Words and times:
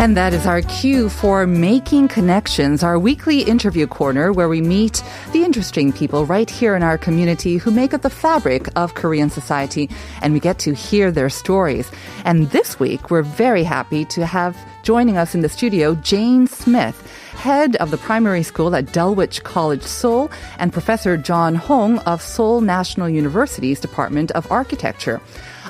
And 0.00 0.16
that 0.16 0.32
is 0.32 0.46
our 0.46 0.62
cue 0.62 1.08
for 1.08 1.44
Making 1.44 2.06
Connections, 2.06 2.84
our 2.84 3.00
weekly 3.00 3.42
interview 3.42 3.88
corner 3.88 4.32
where 4.32 4.48
we 4.48 4.60
meet 4.60 5.02
the 5.32 5.42
interesting 5.42 5.92
people 5.92 6.24
right 6.24 6.48
here 6.48 6.76
in 6.76 6.84
our 6.84 6.96
community 6.96 7.56
who 7.56 7.72
make 7.72 7.92
up 7.92 8.02
the 8.02 8.08
fabric 8.08 8.68
of 8.76 8.94
Korean 8.94 9.28
society 9.28 9.90
and 10.22 10.32
we 10.32 10.38
get 10.38 10.60
to 10.60 10.72
hear 10.72 11.10
their 11.10 11.28
stories. 11.28 11.90
And 12.24 12.48
this 12.50 12.78
week, 12.78 13.10
we're 13.10 13.22
very 13.22 13.64
happy 13.64 14.04
to 14.04 14.24
have 14.24 14.56
joining 14.84 15.16
us 15.16 15.34
in 15.34 15.40
the 15.40 15.48
studio 15.48 15.96
Jane 15.96 16.46
Smith 16.46 17.02
head 17.38 17.76
of 17.76 17.92
the 17.92 17.98
primary 17.98 18.42
school 18.42 18.74
at 18.74 18.92
Dulwich 18.92 19.44
College, 19.44 19.82
Seoul, 19.82 20.30
and 20.58 20.72
Professor 20.72 21.16
John 21.16 21.54
Hong 21.54 21.98
of 22.00 22.20
Seoul 22.20 22.60
National 22.60 23.08
University's 23.08 23.78
Department 23.78 24.32
of 24.32 24.50
Architecture. 24.50 25.20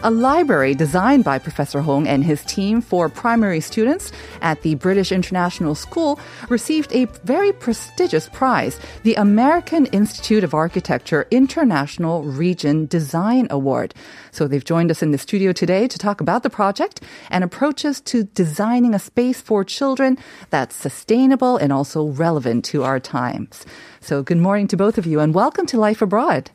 A 0.05 0.13
library 0.13 0.77
designed 0.77 1.25
by 1.25 1.41
Professor 1.41 1.81
Hong 1.81 2.07
and 2.07 2.23
his 2.23 2.45
team 2.45 2.81
for 2.81 3.09
primary 3.09 3.61
students 3.61 4.13
at 4.41 4.63
the 4.63 4.77
British 4.77 5.11
International 5.11 5.75
School 5.75 6.21
received 6.49 6.93
a 6.93 7.07
very 7.25 7.53
prestigious 7.53 8.29
prize, 8.29 8.79
the 9.03 9.17
American 9.17 9.87
Institute 9.87 10.45
of 10.45 10.55
Architecture 10.55 11.27
International 11.33 12.23
Region 12.23 12.87
Design 12.87 13.49
Award. 13.51 13.93
So 14.31 14.47
they've 14.47 14.65
joined 14.65 14.93
us 14.93 15.03
in 15.03 15.11
the 15.11 15.19
studio 15.19 15.51
today 15.51 15.89
to 15.89 15.99
talk 15.99 16.21
about 16.21 16.45
the 16.45 16.51
project 16.51 17.03
and 17.29 17.43
approaches 17.43 18.01
to 18.03 18.23
designing 18.23 18.95
a 18.95 19.01
space 19.01 19.41
for 19.41 19.65
children 19.65 20.17
that's 20.51 20.77
sustainable 20.77 21.57
and 21.57 21.73
also 21.73 22.07
relevant 22.07 22.65
to 22.67 22.85
our 22.85 23.01
times. 23.01 23.67
So 24.01 24.23
good 24.23 24.39
morning 24.39 24.69
to 24.69 24.77
both 24.77 24.97
of 24.97 25.07
you 25.07 25.19
and 25.19 25.35
welcome 25.35 25.67
to 25.67 25.77
Life 25.77 26.01
Abroad. 26.01 26.53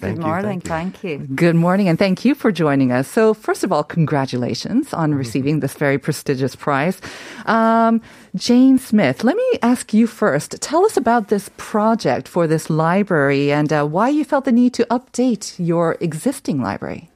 Good 0.00 0.18
morning. 0.18 0.60
Thank 0.60 1.02
you. 1.02 1.18
Good 1.18 1.56
morning, 1.56 1.88
and 1.88 1.98
thank 1.98 2.24
you 2.24 2.34
for 2.34 2.52
joining 2.52 2.92
us. 2.92 3.08
So, 3.08 3.34
first 3.34 3.64
of 3.64 3.72
all, 3.72 3.82
congratulations 3.82 4.92
on 4.92 5.14
receiving 5.14 5.60
this 5.60 5.74
very 5.74 5.98
prestigious 5.98 6.54
prize. 6.54 7.00
Um, 7.46 8.02
Jane 8.34 8.78
Smith, 8.78 9.24
let 9.24 9.36
me 9.36 9.48
ask 9.62 9.94
you 9.94 10.06
first. 10.06 10.60
Tell 10.60 10.84
us 10.84 10.96
about 10.96 11.28
this 11.28 11.50
project 11.56 12.28
for 12.28 12.46
this 12.46 12.68
library 12.68 13.52
and 13.52 13.72
uh, 13.72 13.84
why 13.84 14.08
you 14.08 14.24
felt 14.24 14.44
the 14.44 14.52
need 14.52 14.74
to 14.74 14.84
update 14.90 15.54
your 15.58 15.96
existing 16.00 16.60
library. 16.60 17.08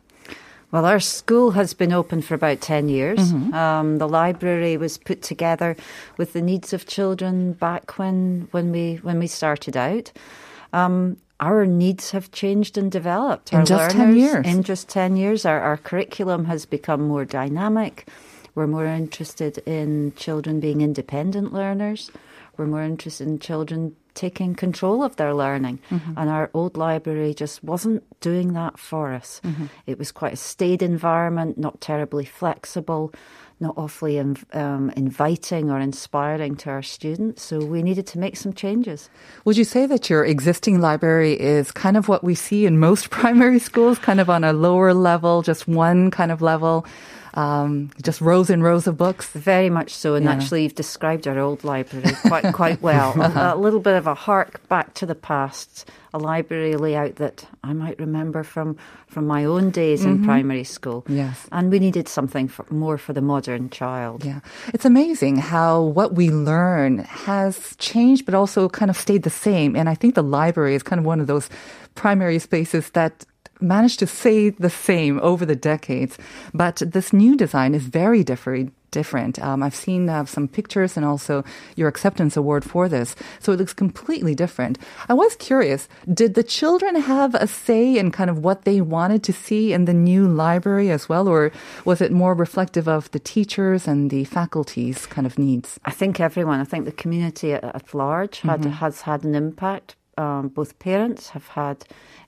Well, 0.72 0.84
our 0.84 1.00
school 1.00 1.50
has 1.52 1.74
been 1.74 1.92
open 1.92 2.22
for 2.22 2.34
about 2.34 2.60
10 2.60 2.88
years. 2.88 3.32
Um, 3.52 3.98
the 3.98 4.08
library 4.08 4.76
was 4.76 4.98
put 4.98 5.20
together 5.20 5.76
with 6.16 6.32
the 6.32 6.40
needs 6.40 6.72
of 6.72 6.86
children 6.86 7.54
back 7.54 7.98
when, 7.98 8.46
when, 8.52 8.70
we, 8.70 8.96
when 9.02 9.18
we 9.18 9.26
started 9.26 9.76
out. 9.76 10.12
Um, 10.72 11.16
our 11.40 11.66
needs 11.66 12.10
have 12.10 12.30
changed 12.30 12.76
and 12.76 12.92
developed. 12.92 13.52
In 13.52 13.60
Our 13.60 13.64
just 13.64 13.96
10 13.96 14.16
years. 14.16 14.46
In 14.46 14.62
just 14.62 14.88
10 14.88 15.16
years, 15.16 15.44
our, 15.44 15.60
our 15.60 15.76
curriculum 15.76 16.44
has 16.44 16.66
become 16.66 17.08
more 17.08 17.24
dynamic. 17.24 18.08
We're 18.54 18.66
more 18.66 18.84
interested 18.84 19.58
in 19.58 20.12
children 20.16 20.60
being 20.60 20.82
independent 20.82 21.52
learners. 21.52 22.10
We're 22.56 22.66
more 22.66 22.82
interested 22.82 23.26
in 23.26 23.38
children 23.38 23.96
taking 24.14 24.54
control 24.54 25.02
of 25.02 25.16
their 25.16 25.32
learning. 25.32 25.78
Mm-hmm. 25.90 26.12
And 26.16 26.28
our 26.28 26.50
old 26.52 26.76
library 26.76 27.32
just 27.32 27.64
wasn't 27.64 28.02
doing 28.20 28.52
that 28.52 28.78
for 28.78 29.12
us. 29.12 29.40
Mm-hmm. 29.44 29.66
It 29.86 29.98
was 29.98 30.12
quite 30.12 30.34
a 30.34 30.36
staid 30.36 30.82
environment, 30.82 31.56
not 31.56 31.80
terribly 31.80 32.24
flexible, 32.26 33.14
not 33.60 33.76
awfully 33.76 34.18
um, 34.18 34.90
inviting 34.96 35.70
or 35.70 35.78
inspiring 35.78 36.56
to 36.56 36.70
our 36.70 36.82
students. 36.82 37.42
So 37.42 37.64
we 37.64 37.82
needed 37.82 38.06
to 38.08 38.18
make 38.18 38.36
some 38.36 38.52
changes. 38.54 39.10
Would 39.44 39.56
you 39.56 39.64
say 39.64 39.86
that 39.86 40.08
your 40.08 40.24
existing 40.24 40.80
library 40.80 41.38
is 41.38 41.70
kind 41.70 41.96
of 41.96 42.08
what 42.08 42.24
we 42.24 42.34
see 42.34 42.64
in 42.66 42.78
most 42.78 43.10
primary 43.20 43.58
schools, 43.58 43.98
kind 43.98 44.20
of 44.20 44.30
on 44.30 44.44
a 44.44 44.52
lower 44.52 44.94
level, 44.94 45.42
just 45.42 45.68
one 45.68 46.10
kind 46.10 46.32
of 46.32 46.40
level, 46.40 46.86
um, 47.34 47.90
just 48.02 48.20
rows 48.20 48.50
and 48.50 48.62
rows 48.62 48.86
of 48.86 48.96
books? 48.96 49.28
Very 49.30 49.70
much 49.70 49.94
so, 49.94 50.14
and 50.14 50.24
Yeah. 50.24 50.32
actually, 50.32 50.62
you've 50.64 50.74
described 50.74 51.26
our 51.28 51.38
old 51.38 51.64
library 51.64 52.12
quite 52.26 52.52
quite 52.54 52.82
well. 52.82 53.12
a, 53.20 53.54
a 53.54 53.56
little 53.64 53.80
bit 53.80 53.94
of 53.96 54.06
a 54.06 54.14
hark 54.14 54.66
back 54.68 54.94
to 54.94 55.06
the 55.06 55.14
past, 55.14 55.88
a 56.12 56.18
library 56.18 56.76
layout 56.76 57.16
that 57.16 57.46
I 57.62 57.72
might 57.72 57.98
remember 57.98 58.42
from 58.42 58.76
from 59.08 59.26
my 59.26 59.44
own 59.44 59.70
days 59.70 60.04
in 60.04 60.24
primary 60.24 60.62
school. 60.64 61.04
Yes. 61.08 61.48
and 61.50 61.70
we 61.72 61.78
needed 61.80 62.06
something 62.08 62.46
for, 62.46 62.64
more 62.70 62.96
for 62.96 63.12
the 63.12 63.20
modern 63.20 63.68
child. 63.70 64.24
Yeah. 64.24 64.38
It's 64.72 64.84
amazing 64.84 65.36
how 65.38 65.82
what 65.82 66.14
we 66.14 66.30
learn 66.30 66.98
has 66.98 67.74
changed, 67.78 68.24
but 68.24 68.34
also 68.34 68.68
kind 68.68 68.88
of 68.88 68.96
stayed 68.96 69.24
the 69.24 69.30
same. 69.30 69.74
And 69.74 69.88
I 69.88 69.96
think 69.96 70.14
the 70.14 70.22
library 70.22 70.76
is 70.76 70.84
kind 70.84 71.00
of 71.00 71.04
one 71.06 71.18
of 71.20 71.26
those 71.26 71.48
primary 71.96 72.38
spaces 72.38 72.90
that 72.90 73.24
managed 73.60 73.98
to 74.00 74.06
stay 74.06 74.50
the 74.50 74.70
same 74.70 75.20
over 75.20 75.46
the 75.46 75.56
decades. 75.56 76.18
But 76.52 76.82
this 76.84 77.12
new 77.12 77.36
design 77.36 77.74
is 77.74 77.84
very 77.84 78.24
different. 78.24 78.72
Different. 78.92 79.38
Um, 79.38 79.62
I've 79.62 79.76
seen 79.76 80.08
uh, 80.08 80.24
some 80.24 80.48
pictures 80.48 80.96
and 80.96 81.06
also 81.06 81.44
your 81.76 81.86
acceptance 81.86 82.36
award 82.36 82.64
for 82.64 82.88
this. 82.88 83.14
So 83.38 83.52
it 83.52 83.58
looks 83.60 83.72
completely 83.72 84.34
different. 84.34 84.80
I 85.08 85.14
was 85.14 85.36
curious, 85.36 85.88
did 86.12 86.34
the 86.34 86.42
children 86.42 86.96
have 86.96 87.36
a 87.36 87.46
say 87.46 87.96
in 87.96 88.10
kind 88.10 88.28
of 88.28 88.40
what 88.40 88.64
they 88.64 88.80
wanted 88.80 89.22
to 89.22 89.32
see 89.32 89.72
in 89.72 89.84
the 89.84 89.94
new 89.94 90.26
library 90.26 90.90
as 90.90 91.08
well? 91.08 91.28
Or 91.28 91.52
was 91.84 92.00
it 92.00 92.10
more 92.10 92.34
reflective 92.34 92.88
of 92.88 93.08
the 93.12 93.20
teachers 93.20 93.86
and 93.86 94.10
the 94.10 94.24
faculty's 94.24 95.06
kind 95.06 95.24
of 95.24 95.38
needs? 95.38 95.78
I 95.84 95.92
think 95.92 96.18
everyone, 96.18 96.58
I 96.58 96.64
think 96.64 96.84
the 96.84 96.90
community 96.90 97.52
at, 97.52 97.62
at 97.62 97.94
large 97.94 98.40
had, 98.40 98.64
has 98.64 99.02
had 99.02 99.22
an 99.22 99.36
impact. 99.36 99.94
Um, 100.18 100.48
both 100.48 100.80
parents 100.80 101.30
have 101.30 101.46
had 101.46 101.84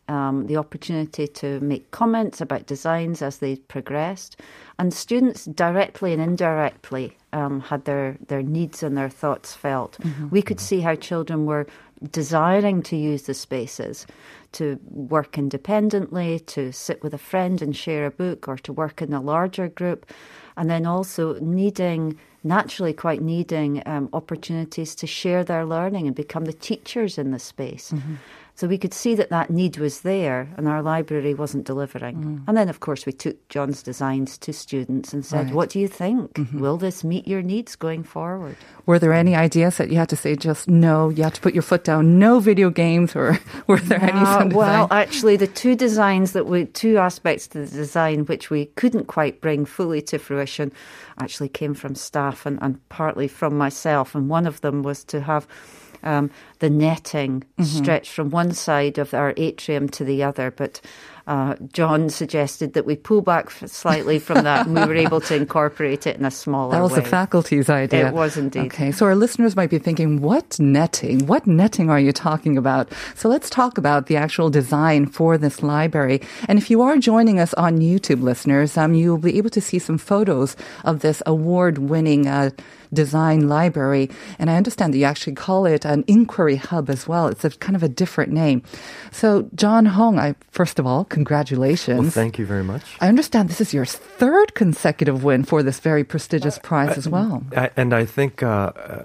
um, 0.08 0.46
the 0.46 0.56
opportunity 0.56 1.26
to 1.26 1.60
make 1.60 1.90
comments 1.90 2.40
about 2.40 2.66
designs 2.66 3.22
as 3.22 3.38
they 3.38 3.56
progressed, 3.56 4.40
and 4.78 4.92
students 4.92 5.44
directly 5.46 6.12
and 6.12 6.22
indirectly 6.22 7.16
um, 7.32 7.60
had 7.60 7.84
their, 7.84 8.16
their 8.28 8.42
needs 8.42 8.82
and 8.82 8.96
their 8.96 9.08
thoughts 9.08 9.54
felt. 9.54 9.98
We 10.30 10.42
could 10.42 10.60
see 10.60 10.80
how 10.80 10.96
children 10.96 11.46
were 11.46 11.66
desiring 12.10 12.82
to 12.82 12.96
use 12.96 13.22
the 13.22 13.34
spaces 13.34 14.06
to 14.52 14.78
work 14.84 15.38
independently, 15.38 16.40
to 16.40 16.72
sit 16.72 17.02
with 17.02 17.14
a 17.14 17.18
friend 17.18 17.62
and 17.62 17.76
share 17.76 18.06
a 18.06 18.10
book, 18.10 18.48
or 18.48 18.56
to 18.58 18.72
work 18.72 19.02
in 19.02 19.12
a 19.12 19.20
larger 19.20 19.68
group, 19.68 20.06
and 20.56 20.68
then 20.70 20.86
also 20.86 21.34
needing, 21.40 22.18
naturally 22.44 22.92
quite 22.92 23.22
needing 23.22 23.82
um, 23.86 24.08
opportunities 24.12 24.94
to 24.96 25.06
share 25.06 25.44
their 25.44 25.64
learning 25.64 26.06
and 26.06 26.16
become 26.16 26.44
the 26.44 26.52
teachers 26.52 27.18
in 27.18 27.30
the 27.30 27.38
space. 27.38 27.92
Mm-hmm. 27.92 28.14
So 28.54 28.68
we 28.68 28.76
could 28.76 28.92
see 28.92 29.14
that 29.14 29.30
that 29.30 29.50
need 29.50 29.78
was 29.78 30.02
there, 30.02 30.48
and 30.56 30.68
our 30.68 30.82
library 30.82 31.32
wasn't 31.32 31.64
delivering. 31.64 32.16
Mm. 32.16 32.44
And 32.46 32.56
then, 32.56 32.68
of 32.68 32.80
course, 32.80 33.06
we 33.06 33.12
took 33.12 33.48
John's 33.48 33.82
designs 33.82 34.36
to 34.38 34.52
students 34.52 35.14
and 35.14 35.24
said, 35.24 35.46
Right. 35.46 35.54
"What 35.54 35.70
do 35.70 35.80
you 35.80 35.88
think? 35.88 36.34
Mm-hmm. 36.34 36.60
Will 36.60 36.76
this 36.76 37.02
meet 37.02 37.26
your 37.26 37.40
needs 37.40 37.76
going 37.76 38.04
forward?" 38.04 38.56
Were 38.84 38.98
there 38.98 39.14
any 39.14 39.34
ideas 39.34 39.78
that 39.78 39.90
you 39.90 39.96
had 39.96 40.10
to 40.10 40.16
say 40.16 40.36
just 40.36 40.68
no, 40.68 41.08
you 41.08 41.22
have 41.22 41.32
to 41.34 41.40
put 41.40 41.54
your 41.54 41.62
foot 41.62 41.84
down, 41.84 42.18
no 42.18 42.40
video 42.40 42.68
games, 42.68 43.16
or 43.16 43.38
were 43.66 43.80
there 43.80 44.02
any 44.02 44.24
Well, 44.50 44.88
actually, 44.90 45.36
the 45.36 45.46
two 45.46 45.74
designs 45.74 46.32
that 46.32 46.46
we, 46.46 46.66
two 46.66 46.98
aspects 46.98 47.46
to 47.48 47.64
the 47.64 47.66
design 47.66 48.26
which 48.26 48.50
we 48.50 48.66
couldn't 48.76 49.06
quite 49.06 49.40
bring 49.40 49.64
fully 49.64 50.02
to 50.02 50.18
fruition, 50.18 50.72
actually 51.18 51.48
came 51.48 51.74
from 51.74 51.94
staff 51.94 52.46
and, 52.46 52.58
and 52.62 52.78
partly 52.88 53.28
from 53.28 53.56
myself. 53.56 54.14
And 54.14 54.28
one 54.28 54.46
of 54.46 54.60
them 54.60 54.82
was 54.82 55.04
to 55.04 55.20
have 55.20 55.46
um, 56.02 56.30
the 56.58 56.70
netting 56.70 57.44
Mm-hmm. 57.58 57.64
stretched 57.64 58.10
from 58.10 58.30
one 58.30 58.52
side 58.52 58.98
of 58.98 59.14
our 59.14 59.34
atrium 59.36 59.88
to 59.90 60.04
the 60.04 60.24
other. 60.24 60.50
But 60.50 60.80
uh, 61.26 61.56
John 61.72 62.10
suggested 62.10 62.74
that 62.74 62.84
we 62.84 62.96
pull 62.96 63.22
back 63.22 63.50
slightly 63.50 64.18
from 64.18 64.44
that, 64.44 64.66
and 64.66 64.74
we 64.74 64.84
were 64.84 64.94
able 64.94 65.20
to 65.22 65.34
incorporate 65.42 66.06
it 66.06 66.16
in 66.16 66.24
a 66.24 66.30
smaller. 66.30 66.70
Way. 66.70 66.76
That 66.76 66.82
was 66.82 66.92
way. 66.92 67.00
the 67.00 67.08
faculty's 67.08 67.70
idea. 67.70 68.08
It 68.08 68.14
was 68.14 68.36
indeed. 68.36 68.66
Okay, 68.66 68.92
so 68.92 69.06
our 69.06 69.14
listeners 69.14 69.56
might 69.56 69.70
be 69.70 69.78
thinking, 69.78 70.20
what 70.20 70.58
netting? 70.58 71.26
What 71.26 71.46
netting 71.46 71.90
are 71.90 72.00
you 72.00 72.12
talking 72.12 72.56
about? 72.56 72.92
So 73.14 73.28
let's 73.28 73.48
talk 73.50 73.78
about 73.78 74.06
the 74.06 74.16
actual 74.16 74.50
design 74.50 75.06
for 75.06 75.38
this 75.38 75.62
library. 75.62 76.20
And 76.48 76.58
if 76.58 76.70
you 76.70 76.82
are 76.82 76.96
joining 76.98 77.38
us 77.38 77.54
on 77.54 77.78
YouTube, 77.78 78.22
listeners, 78.22 78.76
um, 78.76 78.94
you'll 78.94 79.18
be 79.18 79.38
able 79.38 79.50
to 79.50 79.60
see 79.60 79.78
some 79.78 79.98
photos 79.98 80.56
of 80.84 81.00
this 81.00 81.22
award-winning. 81.26 82.26
Uh, 82.26 82.50
design 82.92 83.48
library. 83.48 84.10
And 84.38 84.50
I 84.50 84.56
understand 84.56 84.92
that 84.92 84.98
you 84.98 85.04
actually 85.04 85.34
call 85.34 85.66
it 85.66 85.84
an 85.84 86.04
inquiry 86.06 86.56
hub 86.56 86.90
as 86.90 87.08
well. 87.08 87.28
It's 87.28 87.44
a 87.44 87.50
kind 87.50 87.76
of 87.76 87.82
a 87.82 87.88
different 87.88 88.32
name. 88.32 88.62
So, 89.10 89.48
John 89.54 89.86
Hong, 89.86 90.18
I, 90.18 90.34
first 90.50 90.78
of 90.78 90.86
all, 90.86 91.04
congratulations. 91.12 92.00
Well, 92.00 92.10
thank 92.10 92.38
you 92.38 92.46
very 92.46 92.64
much. 92.64 92.82
I 93.00 93.08
understand 93.08 93.48
this 93.48 93.60
is 93.60 93.72
your 93.72 93.84
third 93.84 94.54
consecutive 94.54 95.22
win 95.22 95.44
for 95.44 95.62
this 95.62 95.78
very 95.78 96.02
prestigious 96.02 96.58
prize 96.58 96.96
as 96.98 97.08
well. 97.08 97.44
I, 97.56 97.70
and 97.76 97.94
I 97.94 98.04
think, 98.04 98.42
uh, 98.42 98.72
uh, 98.74 99.02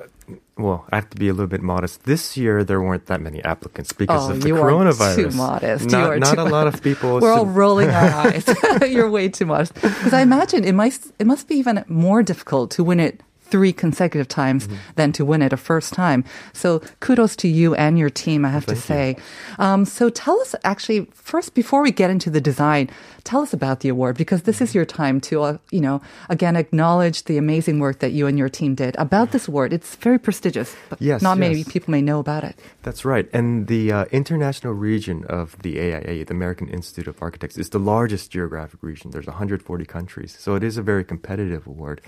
well, 0.57 0.86
I 0.92 0.95
have 0.95 1.09
to 1.12 1.18
be 1.18 1.27
a 1.27 1.33
little 1.33 1.48
bit 1.48 1.62
modest. 1.62 2.04
This 2.04 2.38
year, 2.38 2.63
there 2.63 2.81
weren't 2.81 3.06
that 3.07 3.21
many 3.21 3.44
applicants 3.44 3.92
because 3.92 4.30
oh, 4.30 4.31
of 4.31 4.42
the 4.42 4.48
you 4.48 4.56
coronavirus. 4.56 5.18
Are 5.18 5.30
too 5.30 5.38
modest. 5.38 5.89
Not, 5.92 6.00
you 6.00 6.12
are 6.12 6.19
not 6.19 6.38
a 6.39 6.45
lot 6.45 6.68
of 6.68 6.81
people. 6.81 7.19
We're 7.19 7.33
all 7.33 7.45
rolling 7.45 7.89
our 7.89 8.10
eyes. 8.25 8.45
You're 8.89 9.10
way 9.10 9.30
too 9.30 9.45
modest. 9.45 9.74
Because 9.75 10.13
I 10.13 10.21
imagine 10.21 10.63
it 10.63 10.74
might 10.74 10.98
it 11.19 11.27
must 11.27 11.48
be 11.48 11.56
even 11.56 11.83
more 11.88 12.24
difficult 12.24 12.71
to 12.71 12.83
win 12.83 13.00
it 13.00 13.21
three 13.49 13.73
consecutive 13.73 14.27
times 14.27 14.67
mm-hmm. 14.67 14.77
than 14.95 15.11
to 15.13 15.25
win 15.25 15.41
it 15.41 15.53
a 15.53 15.57
first 15.57 15.94
time. 15.94 16.23
So 16.53 16.81
kudos 16.99 17.35
to 17.38 17.47
you 17.47 17.75
and 17.75 17.97
your 17.97 18.09
team, 18.09 18.45
I 18.45 18.49
have 18.49 18.65
Thank 18.65 18.79
to 18.79 18.83
say. 18.83 19.17
Um, 19.59 19.85
so 19.85 20.09
tell 20.09 20.39
us 20.41 20.55
actually 20.63 21.07
first 21.13 21.53
before 21.53 21.81
we 21.81 21.91
get 21.91 22.09
into 22.09 22.29
the 22.29 22.41
design, 22.41 22.89
tell 23.23 23.41
us 23.41 23.53
about 23.53 23.81
the 23.81 23.89
award 23.89 24.17
because 24.17 24.44
this 24.44 24.61
is 24.61 24.73
your 24.73 24.85
time 24.85 25.19
to, 25.19 25.44
uh, 25.44 25.57
you 25.71 25.81
know, 25.81 26.01
again 26.29 26.55
acknowledge 26.55 27.23
the 27.25 27.38
amazing 27.38 27.79
work 27.79 27.99
that 27.99 28.11
you 28.11 28.27
and 28.27 28.38
your 28.38 28.49
team 28.49 28.75
did 28.75 28.95
about 28.97 29.31
this 29.31 29.47
award. 29.47 29.73
It's 29.73 29.95
very 29.95 30.19
prestigious, 30.19 30.75
but 30.89 31.01
yes, 31.01 31.21
not 31.21 31.38
yes. 31.38 31.39
many 31.39 31.63
people 31.63 31.91
may 31.91 32.01
know 32.01 32.19
about 32.19 32.43
it. 32.43 32.57
That's 32.83 33.03
right. 33.03 33.29
And 33.33 33.67
the 33.67 33.91
uh, 33.91 34.05
international 34.11 34.73
region 34.73 35.25
of 35.25 35.61
the 35.61 35.79
AIA, 35.79 36.25
the 36.25 36.33
American 36.33 36.69
Institute 36.69 37.07
of 37.07 37.21
Architects, 37.21 37.57
is 37.57 37.69
the 37.69 37.79
largest 37.79 38.31
geographic 38.31 38.81
region. 38.81 39.11
There's 39.11 39.27
140 39.27 39.85
countries, 39.85 40.35
so 40.39 40.55
it 40.55 40.63
is 40.63 40.77
a 40.77 40.81
very 40.81 41.03
competitive 41.03 41.67
award. 41.67 42.01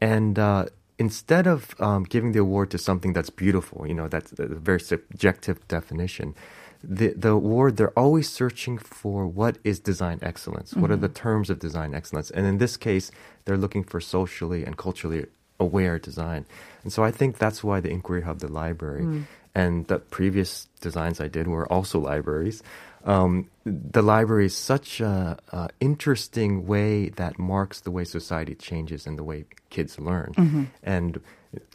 And 0.00 0.38
uh, 0.38 0.66
instead 0.98 1.46
of 1.46 1.74
um, 1.80 2.04
giving 2.04 2.32
the 2.32 2.40
award 2.40 2.70
to 2.70 2.78
something 2.78 3.12
that's 3.12 3.30
beautiful, 3.30 3.86
you 3.86 3.94
know, 3.94 4.08
that's 4.08 4.32
a 4.38 4.46
very 4.46 4.80
subjective 4.80 5.66
definition, 5.68 6.34
the, 6.82 7.08
the 7.14 7.30
award, 7.30 7.76
they're 7.76 7.98
always 7.98 8.28
searching 8.28 8.78
for 8.78 9.26
what 9.26 9.58
is 9.64 9.80
design 9.80 10.20
excellence. 10.22 10.70
Mm-hmm. 10.70 10.80
What 10.80 10.90
are 10.90 10.96
the 10.96 11.08
terms 11.08 11.50
of 11.50 11.58
design 11.58 11.94
excellence? 11.94 12.30
And 12.30 12.46
in 12.46 12.58
this 12.58 12.76
case, 12.76 13.10
they're 13.44 13.56
looking 13.56 13.82
for 13.82 14.00
socially 14.00 14.64
and 14.64 14.76
culturally 14.76 15.26
aware 15.58 15.98
design. 15.98 16.46
And 16.84 16.92
so 16.92 17.02
I 17.02 17.10
think 17.10 17.38
that's 17.38 17.64
why 17.64 17.80
the 17.80 17.90
Inquiry 17.90 18.22
Hub, 18.22 18.38
the 18.38 18.48
library, 18.48 19.02
mm. 19.02 19.24
and 19.54 19.88
the 19.88 19.98
previous 19.98 20.68
designs 20.80 21.20
I 21.20 21.26
did 21.26 21.48
were 21.48 21.70
also 21.72 21.98
libraries 21.98 22.62
um, 23.04 23.48
the 23.64 24.02
library 24.02 24.46
is 24.46 24.56
such 24.56 25.00
a, 25.00 25.38
a, 25.52 25.68
interesting 25.80 26.66
way 26.66 27.10
that 27.10 27.38
marks 27.38 27.80
the 27.80 27.90
way 27.90 28.04
society 28.04 28.54
changes 28.54 29.06
and 29.06 29.18
the 29.18 29.24
way 29.24 29.44
kids 29.70 29.98
learn. 29.98 30.32
Mm-hmm. 30.36 30.64
And 30.82 31.20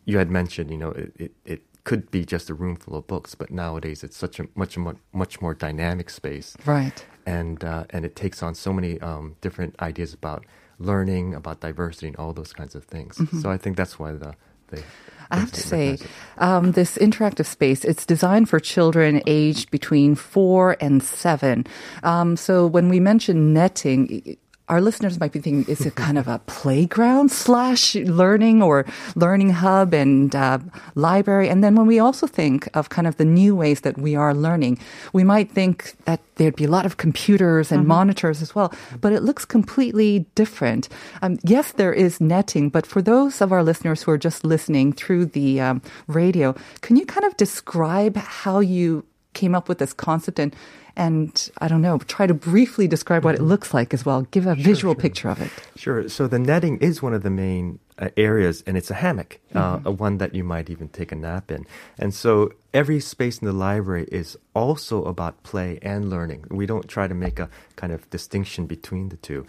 you 0.06 0.18
had 0.18 0.30
mentioned, 0.30 0.72
you 0.72 0.78
know, 0.78 0.92
it, 0.92 1.14
it, 1.18 1.32
it, 1.46 1.62
could 1.86 2.10
be 2.12 2.24
just 2.24 2.50
a 2.50 2.54
room 2.54 2.78
full 2.78 2.96
of 2.96 3.06
books, 3.08 3.36
but 3.36 3.52
nowadays 3.52 4.06
it's 4.06 4.16
such 4.16 4.40
a 4.40 4.48
much 4.56 4.78
much 5.12 5.42
more 5.42 5.54
dynamic 5.54 6.10
space. 6.10 6.56
Right. 6.66 7.06
And 7.26 7.62
uh, 7.62 7.84
and 7.90 8.06
it 8.06 8.16
takes 8.16 8.42
on 8.42 8.56
so 8.56 8.72
many 8.72 9.02
um, 9.02 9.36
different 9.42 9.76
ideas 9.82 10.14
about 10.14 10.46
learning, 10.80 11.34
about 11.34 11.60
diversity, 11.60 12.08
and 12.08 12.16
all 12.16 12.32
those 12.32 12.54
kinds 12.54 12.74
of 12.74 12.86
things. 12.86 13.18
Mm-hmm. 13.18 13.42
So 13.42 13.52
I 13.52 13.58
think 13.58 13.76
that's 13.76 14.00
why 14.00 14.14
the 14.14 14.36
they 14.76 14.84
I 15.32 15.38
have 15.38 15.52
to 15.54 15.62
say, 15.62 15.98
um, 16.38 16.74
this 16.74 16.96
interactive 16.98 17.48
space, 17.48 17.84
it's 17.84 18.06
designed 18.06 18.50
for 18.50 18.60
children 18.60 19.22
aged 19.26 19.72
between 19.72 20.14
four 20.14 20.78
and 20.80 21.02
seven. 21.02 21.66
Um, 22.04 22.38
so 22.38 22.68
when 22.68 22.88
we 22.88 23.00
mention 23.00 23.52
netting, 23.52 24.38
our 24.74 24.82
listeners 24.82 25.20
might 25.20 25.32
be 25.32 25.38
thinking, 25.38 25.72
is 25.72 25.86
it 25.86 25.94
kind 25.94 26.18
of 26.18 26.28
a 26.28 26.40
playground 26.48 27.30
slash 27.30 27.94
learning 27.94 28.64
or 28.64 28.88
learning 29.14 29.52
hub 29.52 29.94
and 29.94 30.36
uh, 30.36 30.58
library? 30.96 31.48
And 31.48 31.64
then 31.64 31.76
when 31.76 31.86
we 31.86 32.00
also 32.00 32.26
think 32.26 32.68
of 32.74 32.90
kind 32.90 33.06
of 33.06 33.18
the 33.18 33.26
new 33.26 33.56
ways 33.56 33.82
that 33.82 34.00
we 34.00 34.16
are 34.16 34.34
learning, 34.34 34.80
we 35.14 35.24
might 35.24 35.52
think 35.52 35.94
that 36.06 36.22
there'd 36.38 36.56
be 36.56 36.66
a 36.66 36.72
lot 36.72 36.88
of 36.88 36.98
computers 36.98 37.72
and 37.72 37.82
mm-hmm. 37.82 37.90
monitors 37.90 38.42
as 38.42 38.56
well, 38.56 38.74
but 39.00 39.14
it 39.14 39.22
looks 39.22 39.46
completely 39.46 40.26
different. 40.34 40.90
Um, 41.22 41.38
yes, 41.44 41.74
there 41.74 41.94
is 41.94 42.20
netting, 42.20 42.70
but 42.70 42.88
for 42.88 43.04
those 43.04 43.42
of 43.42 43.52
our 43.52 43.64
listeners 43.64 44.02
who 44.02 44.10
are 44.10 44.18
just 44.18 44.44
listening 44.44 44.92
through 44.92 45.28
the 45.28 45.62
um, 45.62 45.84
radio, 46.08 46.56
can 46.82 46.96
you 46.96 47.06
kind 47.06 47.26
of 47.26 47.38
describe 47.38 48.18
how 48.18 48.60
you 48.60 49.06
came 49.34 49.56
up 49.56 49.68
with 49.70 49.80
this 49.80 49.94
concept 49.94 50.40
and 50.40 50.56
and 50.96 51.50
I 51.58 51.68
don't 51.68 51.82
know, 51.82 51.98
try 51.98 52.28
to 52.28 52.36
briefly 52.36 52.88
describe 52.88 53.24
what 53.26 53.34
it 53.36 53.42
looks 53.42 53.74
like 53.74 53.94
as 53.94 54.06
well. 54.06 54.24
Give 54.30 54.46
a 54.46 54.56
sure, 54.56 54.64
visual 54.64 54.94
sure. 54.94 55.02
picture 55.02 55.30
of 55.30 55.42
it. 55.42 55.52
Sure. 55.76 56.08
So 56.08 56.28
the 56.28 56.38
netting 56.38 56.78
is 56.80 57.02
one 57.02 57.16
of 57.16 57.24
the 57.24 57.32
main 57.32 57.80
uh, 57.98 58.10
areas, 58.16 58.64
and 58.68 58.78
it's 58.78 58.92
a 58.92 58.96
hammock, 58.96 59.40
uh, 59.56 59.78
mm-hmm. 59.78 59.88
uh, 59.88 59.92
one 59.92 60.20
that 60.20 60.36
you 60.36 60.44
might 60.44 60.70
even 60.70 60.90
take 60.90 61.12
a 61.12 61.16
nap 61.16 61.50
in. 61.50 61.66
And 61.98 62.14
so 62.14 62.54
every 62.74 63.00
space 63.00 63.40
in 63.40 63.48
the 63.48 63.54
library 63.54 64.08
is 64.12 64.38
also 64.54 65.04
about 65.06 65.42
play 65.42 65.80
and 65.82 66.12
learning. 66.12 66.46
We 66.52 66.68
don't 66.68 66.88
try 66.88 67.08
to 67.08 67.16
make 67.16 67.40
a 67.40 67.50
kind 67.76 67.92
of 67.92 68.08
distinction 68.12 68.68
between 68.68 69.10
the 69.10 69.18
two. 69.18 69.48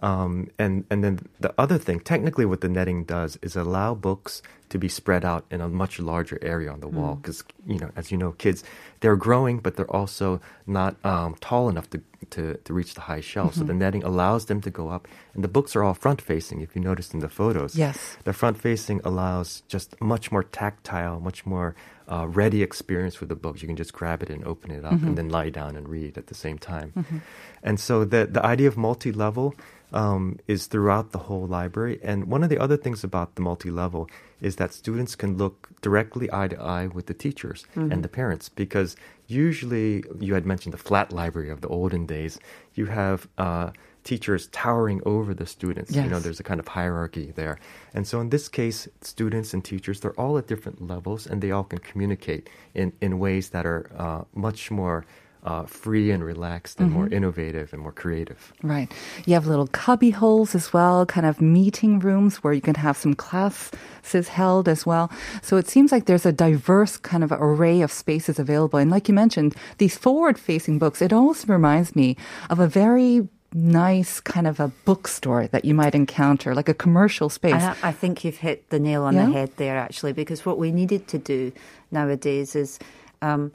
Um, 0.00 0.50
and 0.58 0.84
and 0.90 1.02
then 1.02 1.26
the 1.40 1.54
other 1.56 1.78
thing, 1.78 2.00
technically, 2.00 2.44
what 2.44 2.60
the 2.60 2.68
netting 2.68 3.04
does 3.04 3.38
is 3.42 3.56
allow 3.56 3.94
books 3.94 4.42
to 4.68 4.78
be 4.78 4.88
spread 4.88 5.24
out 5.24 5.44
in 5.50 5.60
a 5.60 5.68
much 5.68 5.98
larger 6.00 6.38
area 6.42 6.70
on 6.70 6.80
the 6.80 6.88
mm. 6.88 6.94
wall. 6.94 7.14
Because 7.16 7.44
you 7.66 7.78
know, 7.78 7.90
as 7.96 8.10
you 8.10 8.18
know, 8.18 8.32
kids 8.32 8.64
they're 9.00 9.16
growing, 9.16 9.58
but 9.58 9.76
they're 9.76 9.90
also 9.90 10.40
not 10.66 10.96
um, 11.04 11.36
tall 11.40 11.68
enough 11.68 11.90
to, 11.90 12.00
to 12.30 12.56
to 12.56 12.72
reach 12.72 12.94
the 12.94 13.02
high 13.02 13.20
shelf. 13.20 13.52
Mm-hmm. 13.52 13.60
So 13.60 13.66
the 13.66 13.74
netting 13.74 14.02
allows 14.02 14.46
them 14.46 14.60
to 14.62 14.70
go 14.70 14.88
up, 14.88 15.06
and 15.34 15.44
the 15.44 15.48
books 15.48 15.76
are 15.76 15.82
all 15.82 15.94
front 15.94 16.20
facing. 16.20 16.60
If 16.62 16.74
you 16.74 16.80
noticed 16.80 17.12
in 17.12 17.20
the 17.20 17.28
photos, 17.28 17.76
yes, 17.76 18.16
the 18.24 18.32
front 18.32 18.56
facing 18.58 19.00
allows 19.04 19.62
just 19.68 20.00
much 20.00 20.32
more 20.32 20.42
tactile, 20.42 21.20
much 21.20 21.44
more 21.44 21.74
uh, 22.10 22.26
ready 22.28 22.62
experience 22.62 23.20
with 23.20 23.28
the 23.28 23.36
books. 23.36 23.60
You 23.62 23.68
can 23.68 23.76
just 23.76 23.92
grab 23.92 24.22
it 24.22 24.30
and 24.30 24.44
open 24.44 24.70
it 24.70 24.84
up, 24.84 24.94
mm-hmm. 24.94 25.08
and 25.08 25.18
then 25.18 25.28
lie 25.28 25.50
down 25.50 25.76
and 25.76 25.88
read 25.88 26.16
at 26.16 26.28
the 26.28 26.34
same 26.34 26.58
time. 26.58 26.92
Mm-hmm. 26.96 27.18
And 27.62 27.78
so 27.78 28.04
the 28.04 28.26
the 28.26 28.44
idea 28.44 28.68
of 28.68 28.76
multi 28.76 29.12
level 29.12 29.54
um, 29.94 30.38
is 30.46 30.66
throughout 30.66 31.12
the 31.12 31.18
whole 31.18 31.46
library. 31.46 32.00
And 32.02 32.26
one 32.26 32.42
of 32.42 32.50
the 32.50 32.58
other 32.58 32.76
things 32.76 33.04
about 33.04 33.36
the 33.36 33.42
multi 33.42 33.70
level 33.70 34.10
is 34.44 34.56
that 34.56 34.74
students 34.74 35.16
can 35.16 35.38
look 35.38 35.70
directly 35.80 36.28
eye 36.30 36.48
to 36.48 36.60
eye 36.60 36.86
with 36.86 37.06
the 37.06 37.14
teachers 37.14 37.64
mm-hmm. 37.74 37.90
and 37.90 38.04
the 38.04 38.08
parents 38.08 38.50
because 38.50 38.94
usually 39.26 40.04
you 40.20 40.34
had 40.34 40.44
mentioned 40.44 40.74
the 40.74 40.84
flat 40.88 41.10
library 41.12 41.48
of 41.48 41.62
the 41.62 41.68
olden 41.68 42.04
days. 42.04 42.38
You 42.74 42.86
have 42.86 43.26
uh, 43.38 43.70
teachers 44.04 44.48
towering 44.48 45.00
over 45.06 45.32
the 45.32 45.46
students. 45.46 45.90
Yes. 45.90 46.04
You 46.04 46.10
know, 46.10 46.20
there's 46.20 46.40
a 46.40 46.42
kind 46.42 46.60
of 46.60 46.68
hierarchy 46.68 47.32
there. 47.34 47.58
And 47.94 48.06
so 48.06 48.20
in 48.20 48.28
this 48.28 48.50
case, 48.50 48.86
students 49.00 49.54
and 49.54 49.64
teachers, 49.64 50.00
they're 50.00 50.20
all 50.20 50.36
at 50.36 50.46
different 50.46 50.86
levels 50.86 51.26
and 51.26 51.40
they 51.40 51.50
all 51.50 51.64
can 51.64 51.78
communicate 51.78 52.50
in, 52.74 52.92
in 53.00 53.18
ways 53.18 53.48
that 53.48 53.64
are 53.64 53.90
uh, 53.96 54.24
much 54.34 54.70
more 54.70 55.06
uh, 55.44 55.64
free 55.64 56.10
and 56.10 56.24
relaxed 56.24 56.80
and 56.80 56.88
mm-hmm. 56.88 56.98
more 56.98 57.08
innovative 57.08 57.72
and 57.72 57.82
more 57.82 57.92
creative. 57.92 58.52
Right. 58.62 58.90
You 59.26 59.34
have 59.34 59.46
little 59.46 59.66
cubby 59.66 60.10
holes 60.10 60.54
as 60.54 60.72
well, 60.72 61.04
kind 61.06 61.26
of 61.26 61.40
meeting 61.40 61.98
rooms 61.98 62.42
where 62.42 62.52
you 62.52 62.62
can 62.62 62.76
have 62.76 62.96
some 62.96 63.14
classes 63.14 64.28
held 64.28 64.68
as 64.68 64.86
well. 64.86 65.10
So 65.42 65.56
it 65.56 65.68
seems 65.68 65.92
like 65.92 66.06
there's 66.06 66.26
a 66.26 66.32
diverse 66.32 66.96
kind 66.96 67.22
of 67.22 67.32
array 67.32 67.82
of 67.82 67.92
spaces 67.92 68.38
available. 68.38 68.78
And 68.78 68.90
like 68.90 69.08
you 69.08 69.14
mentioned, 69.14 69.54
these 69.78 69.96
forward 69.98 70.38
facing 70.38 70.78
books, 70.78 71.02
it 71.02 71.12
always 71.12 71.46
reminds 71.46 71.94
me 71.94 72.16
of 72.48 72.58
a 72.58 72.66
very 72.66 73.28
nice 73.52 74.18
kind 74.18 74.48
of 74.48 74.58
a 74.58 74.68
bookstore 74.84 75.46
that 75.46 75.64
you 75.64 75.74
might 75.74 75.94
encounter, 75.94 76.54
like 76.54 76.68
a 76.68 76.74
commercial 76.74 77.28
space. 77.28 77.54
I, 77.54 77.76
I 77.84 77.92
think 77.92 78.24
you've 78.24 78.38
hit 78.38 78.68
the 78.70 78.80
nail 78.80 79.04
on 79.04 79.14
yeah? 79.14 79.26
the 79.26 79.32
head 79.32 79.50
there, 79.56 79.76
actually, 79.76 80.12
because 80.12 80.44
what 80.44 80.58
we 80.58 80.72
needed 80.72 81.06
to 81.08 81.18
do 81.18 81.52
nowadays 81.92 82.56
is 82.56 82.80
um, 83.22 83.52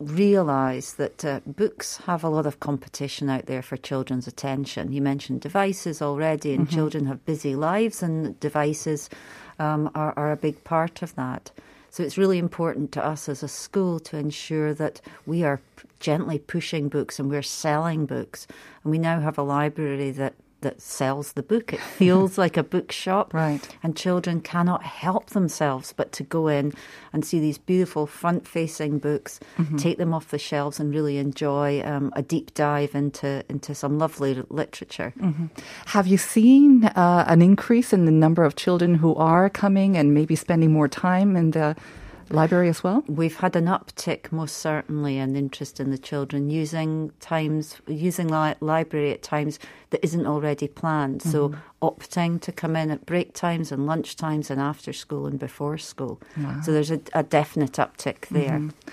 realize 0.00 0.94
that 0.94 1.24
uh, 1.24 1.40
books 1.46 1.98
have 1.98 2.24
a 2.24 2.28
lot 2.28 2.46
of 2.46 2.58
competition 2.58 3.28
out 3.28 3.46
there 3.46 3.62
for 3.62 3.76
children's 3.76 4.26
attention. 4.26 4.92
You 4.92 5.02
mentioned 5.02 5.42
devices 5.42 6.00
already, 6.00 6.54
and 6.54 6.66
mm-hmm. 6.66 6.74
children 6.74 7.06
have 7.06 7.24
busy 7.26 7.54
lives, 7.54 8.02
and 8.02 8.38
devices 8.40 9.10
um, 9.58 9.90
are, 9.94 10.14
are 10.16 10.32
a 10.32 10.36
big 10.36 10.64
part 10.64 11.02
of 11.02 11.14
that. 11.16 11.50
So 11.90 12.02
it's 12.02 12.16
really 12.16 12.38
important 12.38 12.92
to 12.92 13.04
us 13.04 13.28
as 13.28 13.42
a 13.42 13.48
school 13.48 14.00
to 14.00 14.16
ensure 14.16 14.72
that 14.74 15.00
we 15.26 15.42
are 15.42 15.60
gently 15.98 16.38
pushing 16.38 16.88
books 16.88 17.18
and 17.18 17.28
we're 17.28 17.42
selling 17.42 18.06
books. 18.06 18.46
And 18.82 18.92
we 18.92 18.98
now 18.98 19.20
have 19.20 19.36
a 19.36 19.42
library 19.42 20.12
that 20.12 20.34
that 20.62 20.80
sells 20.80 21.32
the 21.32 21.42
book. 21.42 21.72
It 21.72 21.80
feels 21.80 22.36
like 22.44 22.56
a 22.56 22.62
bookshop. 22.62 23.32
Right. 23.34 23.66
And 23.82 23.96
children 23.96 24.40
cannot 24.40 24.82
help 24.82 25.30
themselves 25.30 25.92
but 25.96 26.12
to 26.12 26.22
go 26.22 26.48
in 26.48 26.72
and 27.12 27.24
see 27.24 27.40
these 27.40 27.58
beautiful 27.58 28.06
front 28.06 28.46
facing 28.46 28.98
books, 28.98 29.40
Mm-hmm. 29.58 29.76
take 29.76 29.98
them 29.98 30.14
off 30.14 30.30
the 30.30 30.38
shelves 30.38 30.80
and 30.80 30.92
really 30.94 31.18
enjoy 31.18 31.82
um, 31.84 32.12
a 32.16 32.22
deep 32.22 32.54
dive 32.54 32.94
into, 32.94 33.44
into 33.48 33.74
some 33.74 33.98
lovely 33.98 34.42
literature. 34.48 35.12
Mm-hmm. 35.18 35.46
Have 35.86 36.06
you 36.06 36.16
seen 36.18 36.84
uh, 36.84 37.24
an 37.26 37.42
increase 37.42 37.92
in 37.92 38.04
the 38.06 38.12
number 38.12 38.44
of 38.44 38.56
children 38.56 38.94
who 38.96 39.14
are 39.16 39.50
coming 39.50 39.96
and 39.96 40.14
maybe 40.14 40.34
spending 40.36 40.72
more 40.72 40.88
time 40.88 41.36
in 41.36 41.50
the 41.52 41.76
library 42.30 42.68
as 42.68 42.82
well? 42.82 43.04
We've 43.06 43.36
had 43.36 43.56
an 43.56 43.66
uptick, 43.66 44.32
most 44.32 44.56
certainly, 44.56 45.18
in 45.18 45.36
interest 45.36 45.80
in 45.80 45.90
the 45.90 45.98
children 45.98 46.50
using 46.50 47.12
times, 47.20 47.76
using 47.86 48.28
li- 48.28 48.54
library 48.60 49.12
at 49.12 49.22
times 49.22 49.58
that 49.90 50.04
isn't 50.04 50.26
already 50.26 50.68
planned. 50.68 51.22
So 51.22 51.50
mm-hmm. 51.50 51.86
opting 51.86 52.40
to 52.42 52.52
come 52.52 52.76
in 52.76 52.90
at 52.90 53.06
break 53.06 53.34
times 53.34 53.72
and 53.72 53.86
lunch 53.86 54.16
times 54.16 54.50
and 54.50 54.60
after 54.60 54.92
school 54.92 55.26
and 55.26 55.38
before 55.38 55.78
school. 55.78 56.20
So 56.62 56.72
there's 56.72 56.90
a, 56.90 57.00
a 57.14 57.22
definite 57.22 57.72
uptick 57.72 58.28
there. 58.28 58.58
Mm-hmm. 58.58 58.90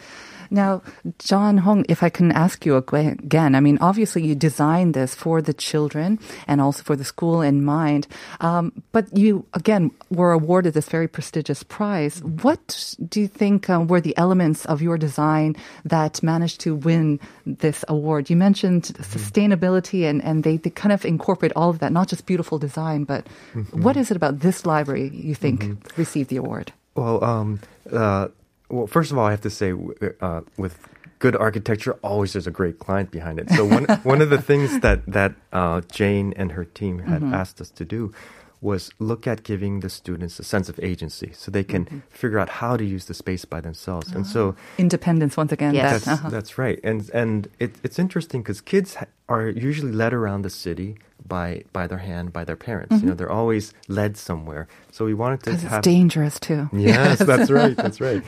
Now, 0.50 0.82
John 1.20 1.58
Hong, 1.58 1.86
if 1.90 2.04
I 2.04 2.10
can 2.10 2.32
ask 2.32 2.66
you 2.66 2.76
again, 2.76 3.56
I 3.56 3.60
mean, 3.60 3.78
obviously 3.82 4.26
you 4.26 4.36
designed 4.36 4.94
this 4.94 5.16
for 5.16 5.42
the 5.42 5.54
children 5.54 6.20
and 6.48 6.62
also 6.62 6.84
for 6.84 6.96
the 6.96 7.04
school 7.04 7.42
in 7.42 7.64
mind, 7.64 8.08
um, 8.42 8.72
but 8.92 9.16
you, 9.18 9.46
again, 9.54 9.92
were 10.10 10.32
awarded 10.32 10.74
this 10.74 10.90
very 10.90 11.08
prestigious 11.08 11.64
prize. 11.64 12.24
What 12.24 12.96
do 13.08 13.22
you 13.22 13.28
think 13.28 13.70
um, 13.70 13.88
were 13.88 14.02
the 14.02 14.18
elements 14.18 14.66
of 14.66 14.82
your 14.82 14.98
design 14.98 15.56
that 15.86 16.24
managed 16.24 16.62
to 16.62 16.76
win 16.76 17.20
this 17.46 17.84
award? 17.88 18.30
You 18.30 18.36
mentioned 18.36 18.84
sustainability 19.02 20.10
and, 20.10 20.24
and 20.24 20.44
they, 20.44 20.58
they 20.58 20.70
kind 20.70 20.94
of 20.94 21.06
incorporate 21.06 21.52
all 21.56 21.70
of 21.70 21.80
that, 21.80 21.92
not 21.92 22.08
just 22.08 22.26
beautiful 22.26 22.60
design, 22.60 23.04
but 23.04 23.28
what 23.72 23.98
is 23.98 24.12
it 24.12 24.18
about 24.18 24.40
this 24.40 24.66
library 24.66 25.10
you 25.14 25.36
think 25.36 25.98
received 25.98 26.30
the 26.30 26.38
award? 26.38 26.72
Well, 26.96 27.24
um, 27.24 27.60
uh, 27.92 28.30
well, 28.70 28.88
first 28.88 29.12
of 29.12 29.18
all, 29.18 29.26
I 29.26 29.32
have 29.32 29.42
to 29.42 29.50
say, 29.50 29.74
uh, 30.22 30.42
with 30.58 30.88
good 31.20 31.36
architecture, 31.36 31.94
always 32.04 32.34
there's 32.34 32.48
a 32.48 32.52
great 32.52 32.80
client 32.80 33.12
behind 33.12 33.40
it. 33.40 33.50
So 33.52 33.66
one 33.66 33.86
one 34.04 34.22
of 34.22 34.30
the 34.30 34.42
things 34.42 34.80
that 34.80 35.06
that 35.06 35.34
uh, 35.54 35.82
Jane 35.92 36.34
and 36.36 36.52
her 36.52 36.66
team 36.66 37.00
had 37.00 37.24
asked 37.24 37.62
us 37.62 37.70
to 37.72 37.86
do 37.86 38.14
was 38.60 38.90
look 38.98 39.28
at 39.28 39.44
giving 39.44 39.82
the 39.82 39.90
students 39.90 40.40
a 40.40 40.44
sense 40.44 40.68
of 40.68 40.80
agency, 40.82 41.32
so 41.34 41.52
they 41.52 41.64
can 41.64 42.04
figure 42.10 42.40
out 42.40 42.50
how 42.50 42.76
to 42.76 42.84
use 42.84 43.06
the 43.06 43.14
space 43.14 43.46
by 43.46 43.62
themselves. 43.62 44.12
And 44.12 44.26
so 44.26 44.56
Independence, 44.78 45.38
once 45.38 45.52
again. 45.52 45.76
Yes. 45.76 45.92
that's 45.92 46.08
uh-huh. 46.08 46.30
that's 46.30 46.58
right, 46.58 46.80
and 46.84 47.10
and 47.14 47.48
it, 47.60 47.76
it's 47.84 48.00
interesting 48.00 48.42
because 48.42 48.62
kids 48.62 48.96
ha- 48.96 49.06
are 49.30 49.48
usually 49.50 49.92
led 49.92 50.14
around 50.14 50.42
the 50.42 50.50
city 50.50 50.98
by 51.28 51.64
by 51.74 51.88
their 51.88 51.98
hand 52.00 52.32
by 52.34 52.44
their 52.46 52.56
parents. 52.56 53.02
You 53.02 53.10
know, 53.10 53.14
they're 53.16 53.32
always 53.32 53.74
led 53.88 54.18
somewhere. 54.18 54.68
So 54.92 55.06
we 55.06 55.14
wanted 55.14 55.44
to 55.44 55.52
Because 55.52 55.64
it's 55.64 55.80
dangerous 55.84 56.40
too. 56.40 56.70
Yes, 56.74 57.20
that's 57.32 57.50
right. 57.52 57.76
That's 57.76 58.00
right. 58.02 58.24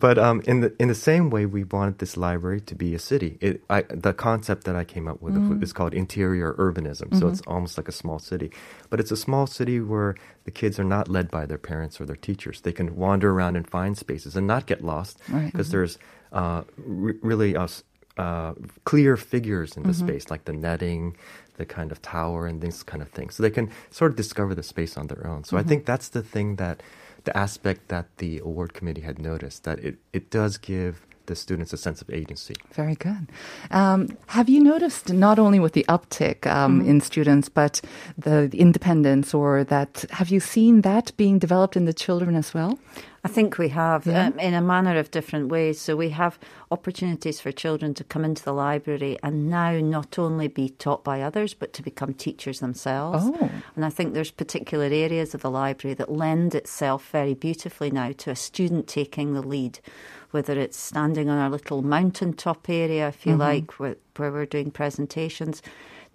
But 0.00 0.18
um, 0.18 0.42
in 0.46 0.60
the 0.60 0.72
in 0.78 0.88
the 0.88 0.94
same 0.94 1.30
way, 1.30 1.46
we 1.46 1.64
wanted 1.64 1.98
this 1.98 2.16
library 2.16 2.60
to 2.62 2.74
be 2.74 2.94
a 2.94 2.98
city. 2.98 3.38
It, 3.40 3.62
I, 3.70 3.82
the 3.88 4.12
concept 4.12 4.64
that 4.64 4.76
I 4.76 4.84
came 4.84 5.08
up 5.08 5.20
with 5.22 5.62
is 5.62 5.72
called 5.72 5.94
interior 5.94 6.54
urbanism. 6.54 7.18
So 7.18 7.28
it's 7.28 7.42
almost 7.46 7.76
like 7.78 7.88
a 7.88 7.92
small 7.92 8.18
city, 8.18 8.50
but 8.90 9.00
it's 9.00 9.10
a 9.10 9.16
small 9.16 9.46
city 9.46 9.80
where 9.80 10.14
the 10.44 10.50
kids 10.50 10.78
are 10.78 10.84
not 10.84 11.08
led 11.08 11.30
by 11.30 11.46
their 11.46 11.58
parents 11.58 12.00
or 12.00 12.04
their 12.06 12.16
teachers. 12.16 12.60
They 12.60 12.72
can 12.72 12.96
wander 12.96 13.30
around 13.32 13.56
and 13.56 13.68
find 13.68 13.96
spaces 13.96 14.36
and 14.36 14.46
not 14.46 14.66
get 14.66 14.82
lost 14.84 15.18
Right. 15.28 15.46
because 15.52 15.70
there's 15.70 15.98
uh, 16.32 16.62
re- 16.76 17.18
really 17.22 17.56
uh, 17.56 17.68
uh, 18.18 18.54
clear 18.84 19.16
figures 19.16 19.76
in 19.76 19.82
the 19.84 19.94
space, 19.94 20.30
like 20.30 20.44
the 20.44 20.52
netting, 20.52 21.16
the 21.56 21.64
kind 21.66 21.92
of 21.92 22.00
tower, 22.02 22.46
and 22.46 22.60
these 22.60 22.82
kind 22.82 23.02
of 23.02 23.08
things. 23.08 23.34
So 23.34 23.42
they 23.42 23.50
can 23.50 23.70
sort 23.90 24.10
of 24.12 24.16
discover 24.16 24.54
the 24.54 24.62
space 24.62 24.96
on 24.96 25.06
their 25.06 25.26
own. 25.26 25.44
So 25.44 25.56
I 25.56 25.62
think 25.62 25.84
that's 25.86 26.08
the 26.08 26.22
thing 26.22 26.56
that, 26.56 26.82
the 27.24 27.36
aspect 27.36 27.88
that 27.88 28.06
the 28.18 28.38
award 28.38 28.74
committee 28.74 29.02
had 29.02 29.18
noticed 29.18 29.64
that 29.64 29.78
it, 29.78 29.96
it 30.12 30.30
does 30.30 30.58
give 30.58 31.06
the 31.26 31.36
students 31.36 31.72
a 31.72 31.76
sense 31.76 32.02
of 32.02 32.10
agency. 32.10 32.54
Very 32.72 32.96
good. 32.96 33.28
Um, 33.70 34.08
have 34.26 34.48
you 34.48 34.60
noticed 34.60 35.12
not 35.12 35.38
only 35.38 35.60
with 35.60 35.72
the 35.72 35.84
uptick 35.88 36.46
um, 36.46 36.80
Mm-hmm. 36.80 36.90
in 36.90 37.00
students, 37.00 37.48
but 37.48 37.80
the 38.18 38.50
independence, 38.58 39.32
or 39.32 39.62
that 39.64 40.04
have 40.10 40.30
you 40.30 40.40
seen 40.40 40.80
that 40.82 41.12
being 41.16 41.38
developed 41.38 41.76
in 41.76 41.84
the 41.84 41.92
children 41.94 42.34
as 42.34 42.52
well? 42.52 42.78
I 43.24 43.28
think 43.28 43.56
we 43.56 43.68
have, 43.68 44.04
Yeah. 44.04 44.26
um, 44.26 44.38
in 44.40 44.52
a 44.52 44.60
manner 44.60 44.98
of 44.98 45.12
different 45.12 45.48
ways. 45.48 45.80
So 45.80 45.94
we 45.94 46.08
have 46.10 46.40
opportunities 46.72 47.40
for 47.40 47.52
children 47.52 47.94
to 47.94 48.02
come 48.02 48.24
into 48.24 48.42
the 48.42 48.52
library 48.52 49.16
and 49.22 49.48
now 49.48 49.78
not 49.78 50.18
only 50.18 50.48
be 50.48 50.70
taught 50.70 51.04
by 51.04 51.22
others, 51.22 51.54
but 51.54 51.72
to 51.74 51.82
become 51.84 52.14
teachers 52.14 52.58
themselves. 52.58 53.24
Oh. 53.24 53.50
And 53.76 53.84
I 53.84 53.90
think 53.90 54.14
there's 54.14 54.32
particular 54.32 54.86
areas 54.86 55.34
of 55.34 55.42
the 55.42 55.50
library 55.52 55.94
that 55.94 56.10
lend 56.10 56.56
itself 56.56 57.10
very 57.10 57.34
beautifully 57.34 57.92
now 57.92 58.10
to 58.18 58.30
a 58.30 58.36
student 58.36 58.88
taking 58.88 59.34
the 59.34 59.42
lead, 59.42 59.78
whether 60.32 60.58
it's 60.58 60.76
standing 60.76 61.28
on 61.28 61.38
our 61.38 61.50
little 61.50 61.82
mountaintop 61.82 62.68
area, 62.68 63.06
if 63.06 63.24
you 63.24 63.36
like, 63.36 63.78
where, 63.78 63.96
where 64.16 64.32
we're 64.32 64.46
doing 64.46 64.72
presentations, 64.72 65.62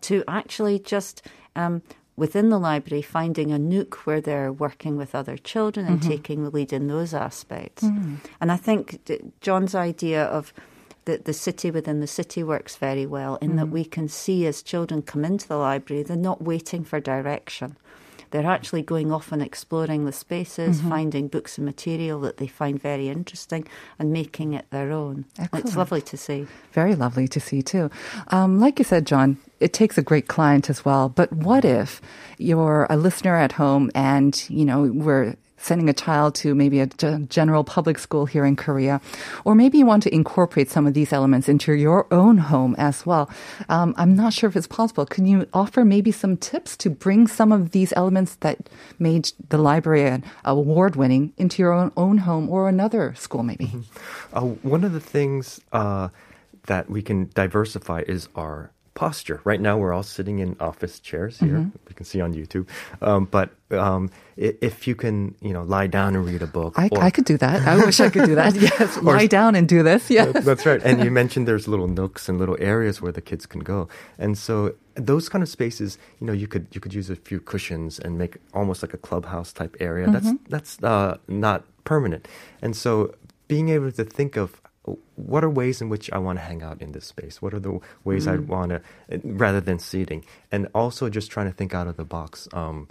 to 0.01 0.25
actually 0.27 0.77
just 0.77 1.21
um, 1.55 1.81
within 2.17 2.49
the 2.49 2.59
library 2.59 3.01
finding 3.01 3.51
a 3.51 3.59
nook 3.59 4.05
where 4.05 4.19
they're 4.19 4.51
working 4.51 4.97
with 4.97 5.15
other 5.15 5.37
children 5.37 5.85
and 5.85 5.99
mm-hmm. 5.99 6.09
taking 6.09 6.43
the 6.43 6.49
lead 6.49 6.73
in 6.73 6.87
those 6.87 7.13
aspects. 7.13 7.83
Mm-hmm. 7.83 8.15
And 8.41 8.51
I 8.51 8.57
think 8.57 8.99
John's 9.39 9.75
idea 9.75 10.25
of 10.25 10.51
the, 11.05 11.19
the 11.19 11.33
city 11.33 11.71
within 11.71 12.01
the 12.01 12.07
city 12.07 12.43
works 12.43 12.75
very 12.75 13.05
well 13.05 13.37
in 13.37 13.55
that 13.55 13.65
mm-hmm. 13.65 13.73
we 13.73 13.85
can 13.85 14.09
see 14.09 14.45
as 14.45 14.61
children 14.61 15.01
come 15.01 15.23
into 15.23 15.47
the 15.47 15.55
library, 15.55 16.03
they're 16.03 16.17
not 16.17 16.41
waiting 16.41 16.83
for 16.83 16.99
direction. 16.99 17.77
They're 18.31 18.45
actually 18.45 18.81
going 18.81 19.11
off 19.11 19.31
and 19.31 19.41
exploring 19.41 20.05
the 20.05 20.11
spaces, 20.11 20.81
finding 20.81 21.27
books 21.27 21.57
and 21.57 21.65
material 21.65 22.19
that 22.21 22.37
they 22.37 22.47
find 22.47 22.81
very 22.81 23.09
interesting 23.09 23.67
and 23.99 24.11
making 24.11 24.53
it 24.53 24.65
their 24.69 24.91
own. 24.91 25.25
Excellent. 25.39 25.65
It's 25.65 25.75
lovely 25.75 26.01
to 26.01 26.17
see. 26.17 26.47
Very 26.71 26.95
lovely 26.95 27.27
to 27.27 27.39
see 27.39 27.61
too. 27.61 27.89
Um, 28.29 28.59
like 28.59 28.79
you 28.79 28.85
said, 28.85 29.05
John, 29.05 29.37
it 29.59 29.73
takes 29.73 29.97
a 29.97 30.01
great 30.01 30.27
client 30.27 30.69
as 30.69 30.85
well. 30.85 31.09
But 31.09 31.31
what 31.31 31.65
if 31.65 32.01
you're 32.37 32.87
a 32.89 32.97
listener 32.97 33.35
at 33.35 33.53
home 33.53 33.91
and 33.95 34.43
you 34.49 34.65
know 34.65 34.83
we're 34.83 35.35
sending 35.57 35.89
a 35.89 35.93
child 35.93 36.35
to 36.35 36.55
maybe 36.55 36.79
a 36.79 36.87
general 37.29 37.63
public 37.63 37.99
school 37.99 38.25
here 38.25 38.45
in 38.45 38.55
Korea, 38.55 39.01
or 39.43 39.55
maybe 39.55 39.77
you 39.77 39.85
want 39.85 40.03
to 40.03 40.13
incorporate 40.13 40.69
some 40.69 40.87
of 40.87 40.93
these 40.93 41.11
elements 41.11 41.49
into 41.49 41.73
your 41.73 42.07
own 42.11 42.37
home 42.37 42.75
as 42.77 43.05
well. 43.05 43.29
Um, 43.69 43.93
I'm 43.97 44.15
not 44.15 44.33
sure 44.33 44.49
if 44.49 44.55
it's 44.55 44.67
possible. 44.67 45.05
Can 45.05 45.25
you 45.25 45.47
offer 45.53 45.83
maybe 45.83 46.11
some 46.11 46.37
tips 46.37 46.77
to 46.77 46.89
bring 46.89 47.27
some 47.27 47.51
of 47.51 47.71
these 47.71 47.93
elements 47.95 48.35
that 48.35 48.69
made 48.99 49.31
the 49.49 49.57
library 49.57 50.03
an 50.03 50.23
award 50.45 50.95
winning 50.95 51.33
into 51.37 51.61
your 51.61 51.73
own, 51.73 51.91
own 51.97 52.19
home 52.19 52.49
or 52.49 52.69
another 52.69 53.13
school, 53.15 53.43
maybe? 53.43 53.71
Uh, 54.33 54.41
one 54.41 54.83
of 54.83 54.93
the 54.93 54.99
things 54.99 55.59
uh, 55.71 56.09
that 56.67 56.89
we 56.89 57.01
can 57.01 57.29
diversify 57.33 58.03
is 58.07 58.29
our 58.35 58.71
posture. 58.97 59.39
Right 59.43 59.61
now, 59.61 59.77
we're 59.77 59.93
all 59.93 60.01
sitting 60.01 60.39
in 60.39 60.57
office 60.59 60.99
chairs 60.99 61.37
here. 61.37 61.59
Mm-hmm. 61.59 61.89
You 61.89 61.95
can 61.95 62.05
see 62.05 62.19
on 62.19 62.33
YouTube. 62.33 62.67
Um, 62.99 63.25
but 63.25 63.51
um, 63.69 64.09
if 64.37 64.87
you 64.87 64.95
can, 64.95 65.35
you 65.39 65.53
know, 65.53 65.61
lie 65.61 65.85
down 65.85 66.15
and 66.15 66.25
read 66.25 66.41
a 66.41 66.47
book. 66.47 66.73
I, 66.79 66.89
or- 66.91 67.03
I 67.03 67.11
could 67.11 67.25
do 67.25 67.37
that. 67.37 67.67
I 67.67 67.77
wish 67.85 67.99
I 67.99 68.09
could 68.09 68.25
do 68.25 68.33
that. 68.33 68.55
Yes, 68.67 68.97
lie 69.03 69.27
down 69.27 69.53
and 69.53 69.69
do 69.69 69.83
this. 69.83 70.09
Yes. 70.09 70.43
That's 70.43 70.65
right. 70.65 70.81
And 70.83 71.03
you 71.03 71.11
mentioned 71.21 71.47
there's 71.47 71.67
little 71.67 71.87
nooks 71.87 72.27
and 72.27 72.39
little 72.39 72.57
areas 72.59 72.99
where 72.99 73.11
the 73.11 73.21
kids 73.21 73.45
can 73.45 73.61
go. 73.61 73.87
And 74.17 74.35
so 74.35 74.73
those 74.95 75.29
kind 75.29 75.43
of 75.43 75.49
spaces, 75.49 75.99
you 76.19 76.25
know, 76.25 76.33
you 76.33 76.47
could 76.47 76.65
you 76.73 76.81
could 76.81 76.93
use 76.93 77.11
a 77.11 77.15
few 77.15 77.39
cushions 77.39 77.99
and 77.99 78.17
make 78.17 78.37
almost 78.53 78.81
like 78.81 78.95
a 78.95 78.97
clubhouse 78.97 79.53
type 79.53 79.77
area. 79.79 80.09
That's 80.09 80.31
that's 80.49 80.83
uh, 80.83 81.17
not 81.27 81.65
permanent. 81.83 82.27
And 82.63 82.75
so 82.75 83.13
being 83.47 83.69
able 83.69 83.91
to 83.91 84.03
think 84.03 84.37
of 84.37 84.59
what 85.15 85.43
are 85.43 85.49
ways 85.49 85.81
in 85.81 85.89
which 85.89 86.11
I 86.11 86.17
want 86.17 86.37
to 86.39 86.43
hang 86.45 86.61
out 86.63 86.81
in 86.81 86.91
this 86.93 87.05
space? 87.05 87.41
What 87.41 87.53
are 87.53 87.59
the 87.59 87.79
ways 88.03 88.27
I 88.27 88.37
want 88.37 88.69
to, 88.71 88.81
rather 89.23 89.61
than 89.61 89.79
seating, 89.79 90.23
and 90.51 90.67
also 90.73 91.09
just 91.09 91.31
trying 91.31 91.47
to 91.47 91.53
think 91.53 91.73
out 91.73 91.87
of 91.87 91.97
the 91.97 92.05
box. 92.05 92.47
Um, 92.53 92.87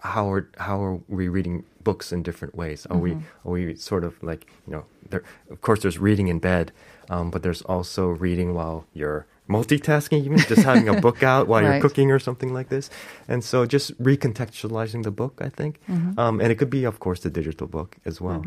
how 0.00 0.30
are 0.30 0.48
how 0.58 0.82
are 0.84 1.00
we 1.08 1.28
reading 1.28 1.64
books 1.82 2.12
in 2.12 2.22
different 2.22 2.54
ways? 2.54 2.86
Are 2.90 2.98
we 2.98 3.12
are 3.44 3.52
we 3.52 3.74
sort 3.76 4.04
of 4.04 4.22
like 4.22 4.46
you 4.66 4.72
know? 4.74 4.84
There, 5.10 5.22
of 5.50 5.60
course, 5.62 5.80
there's 5.82 5.98
reading 5.98 6.28
in 6.28 6.38
bed, 6.38 6.70
um, 7.08 7.30
but 7.30 7.42
there's 7.42 7.62
also 7.62 8.08
reading 8.08 8.52
while 8.54 8.84
you're 8.92 9.24
multitasking, 9.48 10.22
even 10.24 10.36
just 10.38 10.62
having 10.62 10.86
a 10.88 11.00
book 11.06 11.22
out 11.22 11.48
while 11.48 11.62
Right. 11.62 11.72
you're 11.72 11.80
cooking 11.80 12.10
or 12.10 12.18
something 12.18 12.52
like 12.52 12.68
this. 12.68 12.90
And 13.26 13.42
so, 13.42 13.64
just 13.64 13.96
recontextualizing 14.02 15.02
the 15.04 15.10
book, 15.10 15.40
I 15.40 15.48
think, 15.48 15.80
um, 16.18 16.40
and 16.40 16.52
it 16.52 16.56
could 16.58 16.68
be, 16.70 16.84
of 16.84 17.00
course, 17.00 17.20
the 17.20 17.30
digital 17.30 17.66
book 17.66 17.96
as 18.04 18.20
well. 18.20 18.44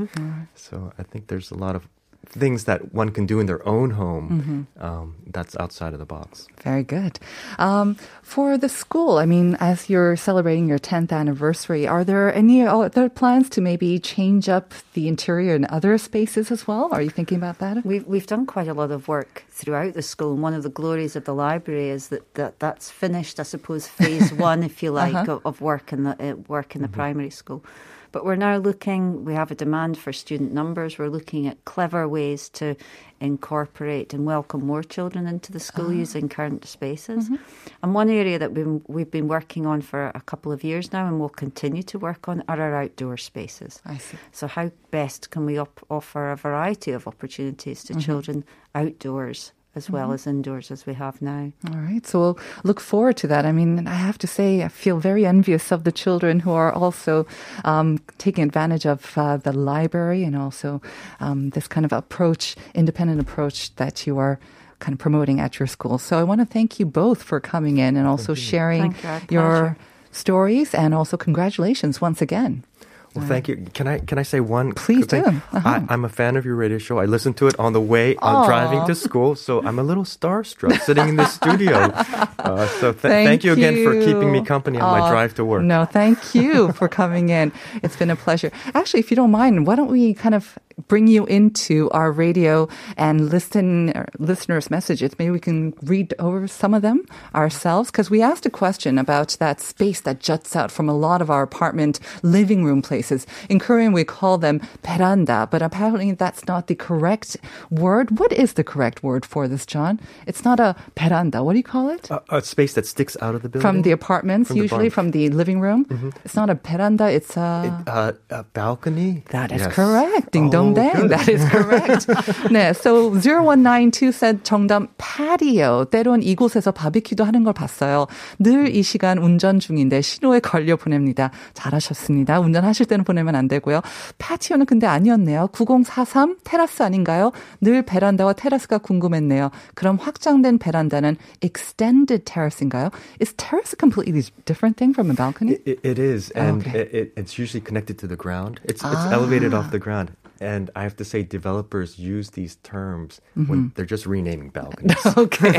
So 0.53 0.93
I 0.99 1.03
think 1.03 1.27
there's 1.27 1.49
a 1.51 1.55
lot 1.57 1.75
of 1.75 1.87
things 2.25 2.63
that 2.65 2.93
one 2.93 3.09
can 3.09 3.25
do 3.25 3.39
in 3.39 3.45
their 3.45 3.67
own 3.67 3.91
home 3.91 4.67
um, 4.79 5.15
that's 5.27 5.55
outside 5.57 5.93
of 5.93 5.99
the 5.99 6.05
box. 6.05 6.47
Very 6.61 6.83
good. 6.83 7.19
Um, 7.59 7.95
for 8.21 8.57
the 8.57 8.69
school, 8.69 9.17
I 9.17 9.25
mean, 9.25 9.57
as 9.59 9.89
you're 9.89 10.15
celebrating 10.15 10.67
your 10.67 10.79
10th 10.79 11.11
anniversary, 11.11 11.87
are 11.87 12.03
there 12.03 12.33
any 12.33 12.65
other 12.65 13.09
plans 13.09 13.49
to 13.51 13.61
maybe 13.61 13.99
change 13.99 14.47
up 14.47 14.73
the 14.93 15.07
interior 15.07 15.55
in 15.55 15.65
other 15.65 15.97
spaces 15.97 16.51
as 16.51 16.67
well? 16.67 16.89
Are 16.91 17.01
you 17.01 17.09
thinking 17.09 17.37
about 17.37 17.59
that? 17.59 17.85
We've, 17.85 18.05
we've 18.05 18.27
done 18.27 18.45
quite 18.45 18.67
a 18.67 18.73
lot 18.73 18.91
of 18.91 19.07
work 19.07 19.43
throughout 19.49 19.93
the 19.93 20.01
school, 20.01 20.33
and 20.33 20.41
one 20.41 20.53
of 20.53 20.63
the 20.63 20.69
glories 20.69 21.15
of 21.15 21.25
the 21.25 21.33
library 21.33 21.89
is 21.89 22.09
that, 22.09 22.33
that 22.35 22.59
that's 22.59 22.89
finished, 22.89 23.39
I 23.39 23.43
suppose, 23.43 23.87
phase 23.87 24.31
one, 24.49 24.63
if 24.63 24.81
you 24.83 24.91
like, 24.91 25.27
of, 25.27 25.45
of 25.45 25.59
work 25.61 25.91
in 25.91 26.03
the 26.03 26.31
uh, 26.31 26.35
work 26.47 26.75
in 26.75 26.81
the 26.81 26.87
primary 26.87 27.29
school. 27.29 27.63
But 28.11 28.25
we're 28.25 28.35
now 28.35 28.57
looking, 28.57 29.23
we 29.23 29.33
have 29.33 29.51
a 29.51 29.55
demand 29.55 29.97
for 29.97 30.11
student 30.11 30.53
numbers. 30.53 30.97
We're 30.97 31.09
looking 31.09 31.47
at 31.47 31.63
clever 31.65 32.07
ways 32.07 32.49
to 32.49 32.75
incorporate 33.19 34.13
and 34.13 34.25
welcome 34.25 34.65
more 34.65 34.83
children 34.83 35.27
into 35.27 35.51
the 35.51 35.59
school 35.59 35.87
ah. 35.87 35.91
using 35.93 36.27
current 36.27 36.65
spaces. 36.65 37.25
Mm-hmm. 37.25 37.35
And 37.83 37.93
one 37.93 38.09
area 38.09 38.39
that 38.39 38.53
we've, 38.53 38.81
we've 38.87 39.11
been 39.11 39.27
working 39.27 39.65
on 39.65 39.81
for 39.81 40.11
a 40.13 40.21
couple 40.21 40.51
of 40.51 40.63
years 40.63 40.91
now 40.91 41.07
and 41.07 41.19
we'll 41.19 41.29
continue 41.29 41.83
to 41.83 41.99
work 41.99 42.27
on 42.27 42.43
are 42.47 42.59
our 42.59 42.83
outdoor 42.83 43.17
spaces. 43.17 43.81
I 43.85 43.97
see. 43.97 44.17
So, 44.31 44.47
how 44.47 44.71
best 44.91 45.29
can 45.29 45.45
we 45.45 45.57
op- 45.57 45.85
offer 45.89 46.31
a 46.31 46.35
variety 46.35 46.91
of 46.91 47.07
opportunities 47.07 47.83
to 47.85 47.93
mm-hmm. 47.93 48.01
children 48.01 48.43
outdoors 48.75 49.53
as 49.75 49.89
well 49.89 50.11
as 50.11 50.27
indoors 50.27 50.69
as 50.71 50.85
we 50.85 50.93
have 50.93 51.21
now? 51.21 51.51
All 51.69 51.79
right. 51.79 52.05
So 52.05 52.19
we'll 52.19 52.39
look 52.63 52.79
forward 52.79 53.17
to 53.17 53.27
that. 53.27 53.45
I 53.45 53.51
mean, 53.51 53.87
I 53.87 53.93
have 53.93 54.17
to 54.19 54.27
say, 54.27 54.63
I 54.63 54.67
feel 54.67 54.99
very 54.99 55.25
envious 55.25 55.71
of 55.71 55.83
the 55.83 55.91
children 55.91 56.41
who 56.41 56.51
are 56.51 56.71
also 56.71 57.25
um, 57.63 57.99
taking 58.17 58.43
advantage 58.43 58.85
of 58.85 59.17
uh, 59.17 59.37
the 59.37 59.53
library 59.53 60.23
and 60.23 60.35
also 60.35 60.81
um, 61.19 61.51
this 61.51 61.67
kind 61.67 61.85
of 61.85 61.93
approach, 61.93 62.55
independent 62.73 63.21
approach 63.21 63.73
that 63.75 64.05
you 64.05 64.17
are 64.17 64.39
kind 64.79 64.93
of 64.93 64.99
promoting 64.99 65.39
at 65.39 65.59
your 65.59 65.67
school. 65.67 65.97
So 65.97 66.19
I 66.19 66.23
want 66.23 66.41
to 66.41 66.45
thank 66.45 66.79
you 66.79 66.85
both 66.85 67.23
for 67.23 67.39
coming 67.39 67.77
in 67.77 67.95
and 67.95 68.07
also 68.07 68.33
sharing 68.33 68.91
you. 69.29 69.35
Your 69.35 69.77
stories 70.11 70.73
and 70.73 70.93
also 70.93 71.15
congratulations 71.15 72.01
once 72.01 72.21
again. 72.21 72.65
Well, 73.13 73.25
thank 73.27 73.47
you. 73.49 73.65
Can 73.73 73.87
I 73.87 73.99
can 73.99 74.17
I 74.17 74.23
say 74.23 74.39
one? 74.39 74.71
Please 74.73 75.05
thing? 75.05 75.23
do. 75.23 75.29
Uh-huh. 75.29 75.69
I, 75.69 75.85
I'm 75.89 76.05
a 76.05 76.09
fan 76.09 76.37
of 76.37 76.45
your 76.45 76.55
radio 76.55 76.77
show. 76.77 76.99
I 76.99 77.05
listen 77.05 77.33
to 77.35 77.47
it 77.47 77.59
on 77.59 77.73
the 77.73 77.81
way 77.81 78.15
on 78.17 78.35
Aw. 78.35 78.45
driving 78.45 78.87
to 78.87 78.95
school, 78.95 79.35
so 79.35 79.61
I'm 79.65 79.79
a 79.79 79.83
little 79.83 80.05
starstruck 80.05 80.79
sitting 80.81 81.09
in 81.09 81.15
this 81.17 81.33
studio. 81.33 81.91
Uh, 82.41 82.65
so 82.67 82.91
th- 82.91 83.01
Thank 83.01 83.27
thank, 83.27 83.43
you 83.43 83.53
again 83.53 83.83
for 83.83 83.93
keeping 84.03 84.31
me 84.31 84.41
company 84.43 84.79
on 84.79 84.99
my 84.99 85.07
drive 85.11 85.35
to 85.35 85.45
work. 85.45 85.61
No, 85.61 85.85
thank 85.85 86.33
you 86.33 86.71
for 86.71 86.89
coming 86.89 87.29
in. 87.29 87.51
It's 87.83 87.95
been 87.95 88.09
a 88.09 88.15
pleasure. 88.15 88.51
Actually, 88.73 89.01
if 89.01 89.11
you 89.11 89.15
don't 89.15 89.29
mind, 89.29 89.67
why 89.67 89.75
don't 89.75 89.91
we 89.91 90.15
kind 90.15 90.33
of 90.33 90.57
bring 90.87 91.07
you 91.07 91.25
into 91.25 91.89
our 91.91 92.11
radio 92.11 92.67
and 92.97 93.29
listen 93.29 93.89
uh, 93.91 94.05
listeners' 94.19 94.69
messages? 94.69 95.17
Maybe 95.19 95.31
we 95.31 95.39
can 95.39 95.73
read 95.83 96.13
over 96.19 96.47
some 96.47 96.73
of 96.73 96.81
them 96.81 97.05
ourselves 97.35 97.91
because 97.91 98.09
we 98.09 98.21
asked 98.21 98.45
a 98.45 98.49
question 98.49 98.97
about 98.97 99.35
that 99.39 99.59
space 99.61 100.01
that 100.01 100.19
juts 100.19 100.55
out 100.55 100.71
from 100.71 100.89
a 100.89 100.93
lot 100.97 101.21
of 101.21 101.29
our 101.29 101.43
apartment 101.43 101.99
living 102.23 102.63
room 102.63 102.81
places. 102.81 103.25
In 103.49 103.59
Korean, 103.59 103.93
we 103.93 104.03
call 104.03 104.37
them 104.37 104.61
veranda, 104.85 105.47
but 105.51 105.61
apparently 105.61 106.11
that's 106.11 106.45
not 106.47 106.67
the 106.67 106.75
correct 106.75 107.37
word. 107.69 108.19
What 108.19 108.31
is 108.33 108.53
the 108.53 108.63
correct 108.63 109.03
word 109.03 109.25
for 109.25 109.47
this, 109.47 109.65
John? 109.65 109.99
It's 110.27 110.43
not 110.43 110.59
a 110.59 110.75
veranda. 110.97 111.43
What 111.43 111.53
do 111.53 111.57
you 111.57 111.63
call 111.63 111.89
it? 111.89 112.09
A, 112.09 112.21
a 112.37 112.41
space 112.41 112.73
that 112.73 112.85
sticks 112.85 113.15
out 113.21 113.35
of 113.35 113.41
the 113.41 113.49
building 113.49 113.61
from 113.61 113.81
the 113.81 113.91
apartments, 113.91 114.47
From 114.49 114.57
usually 114.57 114.89
barn. 114.89 114.91
from 114.91 115.11
the 115.11 115.29
living 115.29 115.59
room. 115.61 116.13
It's 116.25 116.35
not 116.35 116.49
a 116.49 116.55
veranda, 116.55 117.09
it's 117.11 117.37
a. 117.37 117.83
uh, 117.87 118.11
a 118.29 118.43
balcony. 118.53 119.23
that 119.29 119.51
is 119.51 119.61
Yes. 119.61 119.73
correct. 119.73 120.31
Ding 120.31 120.49
dong 120.49 120.60
dang. 120.60 120.72
good. 120.74 121.10
That 121.10 121.28
is 121.32 121.42
correct. 121.48 122.06
네. 122.52 122.70
So 122.76 123.10
0192 123.18 124.08
said 124.12 124.44
정답 124.44 124.86
patio. 124.98 125.84
때론 125.90 126.22
이곳에서 126.22 126.70
바비큐도 126.72 127.24
하는 127.24 127.44
걸 127.44 127.52
봤어요. 127.52 128.06
늘 128.38 128.66
이 128.68 128.82
시간 128.82 129.18
운전 129.18 129.58
중인데 129.58 130.00
신호에 130.00 130.40
걸려 130.40 130.76
보냅니다. 130.76 131.30
잘하셨습니다. 131.54 132.40
운전하실 132.40 132.86
때는 132.86 133.04
보내면 133.04 133.34
안 133.34 133.48
되고요. 133.48 133.80
파티오는 134.18 134.66
근데 134.66 134.86
아니었네요. 134.86 135.48
9043 135.52 136.36
테라스 136.44 136.82
아닌가요? 136.82 137.32
늘 137.60 137.82
베란다와 137.82 138.32
테라스가 138.34 138.78
궁금했네요. 138.78 139.50
그럼 139.74 139.96
확장된 140.00 140.58
베란다는 140.58 141.16
extended 141.42 142.24
terrace인가요? 142.24 142.90
Is 143.20 143.32
terrace 143.36 143.72
a 143.72 143.78
completely 143.78 144.22
different 144.44 144.76
thing 144.76 144.92
from 144.92 145.10
a 145.10 145.14
balcony? 145.14 145.56
It, 145.64 145.80
it 145.82 145.98
is, 145.98 146.30
and 146.36 146.60
Okay. 146.66 146.80
it, 146.80 146.94
it, 146.94 147.12
it's 147.16 147.38
usually 147.38 147.60
connected 147.64 147.98
to 147.98 148.06
the 148.06 148.16
ground. 148.16 148.60
It's 148.64 148.82
it's 148.84 149.06
elevated 149.12 149.54
Ah. 149.54 149.58
off 149.60 149.70
the 149.70 149.78
ground, 149.78 150.10
And 150.41 150.71
I 150.75 150.81
have 150.83 150.95
to 150.97 151.05
say, 151.05 151.23
developers 151.23 151.99
use 151.99 152.31
these 152.31 152.57
terms 152.63 153.21
Mm-hmm. 153.37 153.49
when 153.49 153.71
they're 153.75 153.85
just 153.85 154.05
renaming 154.05 154.49
balconies. 154.49 154.97
Okay. 155.17 155.53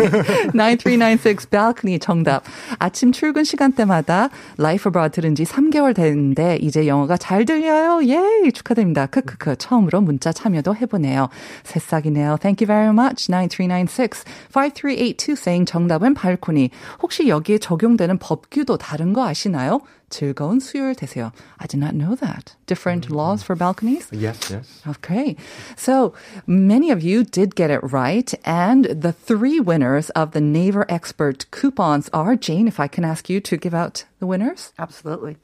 9396 0.52 1.46
balcony 1.48 1.98
정답. 1.98 2.42
아침 2.78 3.12
출근 3.12 3.44
시간대마다 3.44 4.28
Life 4.58 4.90
Abroad 4.90 5.12
들은 5.14 5.34
지 5.34 5.44
3개월 5.44 5.94
됐는데 5.94 6.58
이제 6.60 6.86
영어가 6.86 7.16
잘 7.16 7.44
들려요. 7.44 8.00
예, 8.08 8.50
축하드립니다. 8.50 9.06
크크크. 9.06 9.56
처음으로 9.56 10.00
문자 10.02 10.32
참여도 10.32 10.74
해보네요. 10.76 11.28
새싹이네요. 11.64 12.36
Thank 12.40 12.60
you 12.60 12.66
very 12.66 12.90
much. 12.90 13.30
9396 13.30 14.24
5382 14.52 15.32
saying 15.32 15.64
정답은 15.70 16.14
발코니. 16.14 16.70
혹시 17.02 17.28
여기에 17.28 17.58
적용되는 17.58 18.18
법규도 18.18 18.76
다른 18.78 19.12
거 19.12 19.26
아시나요? 19.26 19.80
즐거운 20.11 20.59
수요일 20.59 20.95
되세요. 20.95 21.31
I 21.59 21.67
did 21.67 21.79
not 21.79 21.93
know 21.93 22.15
that. 22.15 22.55
Different 22.65 23.09
laws 23.09 23.43
for 23.43 23.55
balconies? 23.55 24.07
yes, 24.11 24.49
yes. 24.49 24.81
Okay. 24.87 25.35
So 25.75 26.13
many 26.45 26.91
of 26.91 27.01
you 27.03 27.23
did 27.23 27.55
get 27.55 27.69
it 27.69 27.81
right. 27.83 28.33
And 28.45 28.85
the 28.85 29.11
three 29.11 29.59
winners 29.59 30.09
of 30.11 30.31
the 30.31 30.41
Naver 30.41 30.85
Expert 30.89 31.45
coupons 31.51 32.09
are, 32.13 32.35
Jane, 32.35 32.67
if 32.67 32.79
I 32.79 32.87
can 32.87 33.03
ask 33.03 33.29
you 33.29 33.41
to 33.41 33.57
give 33.57 33.73
out 33.73 34.05
the 34.19 34.27
winners. 34.27 34.71
Absolutely. 34.79 35.37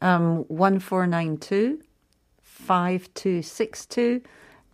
Um, 0.00 0.44
1492 0.48 1.80
5262 2.42 4.22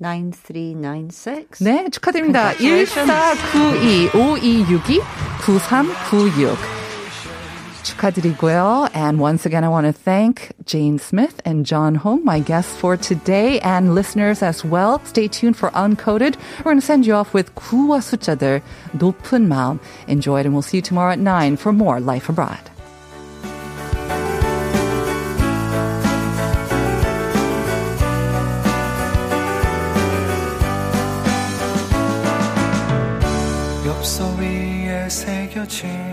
9396. 0.01 1.59
네, 1.65 1.89
축하드립니다. 1.91 2.55
Congratulations. 2.55 3.11
1492 3.11 4.11
5262 4.15 5.03
9396. 5.43 6.82
축하드리고요. 7.83 8.89
And 8.95 9.21
once 9.21 9.47
again, 9.47 9.65
I 9.65 9.69
want 9.69 9.87
to 9.87 9.93
thank 9.93 10.53
Jane 10.65 10.99
Smith 10.99 11.41
and 11.45 11.65
John 11.65 11.95
Hong, 11.95 12.25
my 12.25 12.41
guests 12.41 12.77
for 12.77 12.97
today, 12.97 13.61
and 13.61 13.95
listeners 13.95 14.43
as 14.43 14.65
well. 14.65 15.01
Stay 15.05 15.29
tuned 15.29 15.57
for 15.57 15.71
Uncoded. 15.71 16.37
We're 16.59 16.65
going 16.65 16.81
to 16.81 16.87
send 16.87 17.07
you 17.07 17.15
off 17.15 17.33
with 17.33 17.55
구와 17.55 18.01
숫자들, 18.01 18.63
높은 18.93 19.49
마음. 19.49 19.81
Enjoy 20.07 20.41
it, 20.41 20.47
and 20.47 20.55
we'll 20.55 20.63
see 20.63 20.79
you 20.79 20.83
tomorrow 20.83 21.13
at 21.13 21.19
9 21.19 21.57
for 21.57 21.73
more 21.73 22.01
Life 22.01 22.29
Abroad. 22.29 22.71
엽서 33.87 34.37
위에 34.39 35.09
새겨진 35.09 36.12